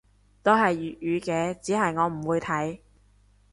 [0.41, 2.79] 都係粵語嘅，只係我唔會睇